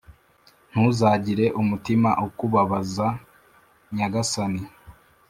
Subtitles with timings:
[0.71, 3.07] ntuzagire umutima ukubabaza
[3.95, 4.63] Nyagasani